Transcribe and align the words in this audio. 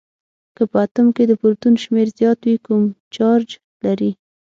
که 0.55 0.63
په 0.71 0.77
اتوم 0.85 1.07
کې 1.15 1.23
د 1.27 1.31
پروتون 1.39 1.73
شمیر 1.83 2.07
زیات 2.19 2.39
وي 2.45 2.55
کوم 2.65 2.83
چارج 3.15 3.47
لري؟ 3.85 4.11